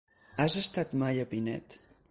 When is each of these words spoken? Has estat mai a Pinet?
Has 0.45 0.55
estat 0.61 0.97
mai 1.05 1.23
a 1.27 1.29
Pinet? 1.35 1.79